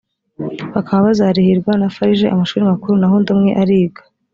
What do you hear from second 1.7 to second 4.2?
na farg amashuri makuru naho undi umwe ariga